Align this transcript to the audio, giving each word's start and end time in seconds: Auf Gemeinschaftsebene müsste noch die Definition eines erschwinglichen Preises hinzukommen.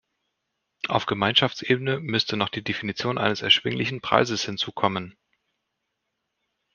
Auf 0.87 1.05
Gemeinschaftsebene 1.05 1.99
müsste 1.99 2.35
noch 2.35 2.49
die 2.49 2.63
Definition 2.63 3.19
eines 3.19 3.43
erschwinglichen 3.43 4.01
Preises 4.01 4.43
hinzukommen. 4.43 5.15